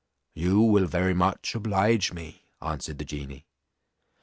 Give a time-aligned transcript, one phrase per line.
[0.33, 3.45] "You will very much oblige me," answered the genie.